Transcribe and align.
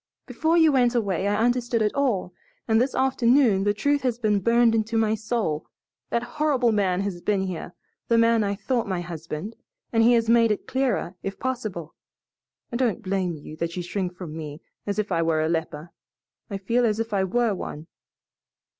Before 0.25 0.57
you 0.57 0.71
went 0.71 0.95
away 0.95 1.27
I 1.27 1.35
understood 1.43 1.83
it 1.83 1.93
all, 1.93 2.33
and 2.67 2.81
this 2.81 2.95
afternoon 2.95 3.65
the 3.65 3.73
truth 3.75 4.01
has 4.01 4.17
been 4.17 4.39
burned 4.39 4.73
into 4.73 4.97
my 4.97 5.13
soul. 5.13 5.67
That 6.09 6.23
horrible 6.41 6.71
man 6.71 7.01
has 7.01 7.21
been 7.21 7.43
here 7.43 7.75
the 8.07 8.17
man 8.17 8.43
I 8.43 8.55
thought 8.55 8.87
my 8.87 9.01
husband 9.01 9.55
and 9.93 10.01
he 10.01 10.13
has 10.13 10.27
made 10.27 10.49
it 10.49 10.65
clearer, 10.65 11.13
if 11.21 11.37
possible. 11.37 11.93
I 12.71 12.77
don't 12.77 13.03
blame 13.03 13.35
you 13.37 13.55
that 13.57 13.77
you 13.77 13.83
shrink 13.83 14.15
from 14.15 14.35
me 14.35 14.61
as 14.87 14.97
if 14.97 15.11
I 15.11 15.21
were 15.21 15.43
a 15.43 15.47
leper. 15.49 15.91
I 16.49 16.57
feel 16.57 16.83
as 16.83 16.99
if 16.99 17.13
I 17.13 17.23
were 17.23 17.53
one." 17.53 17.85